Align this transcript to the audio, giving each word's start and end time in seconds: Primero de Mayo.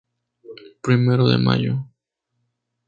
Primero 0.81 1.27
de 1.27 1.37
Mayo. 1.37 1.87